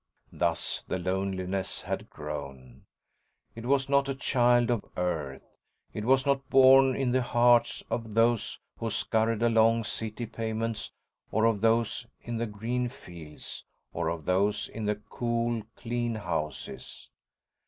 [0.33, 2.85] Thus the loneliness had grown.
[3.53, 5.43] It was not a child of Earth.
[5.93, 10.91] It was not born in the hearts of those who scurried along city pavements
[11.31, 17.11] or of those in the green fields or of those in the cool, clean houses.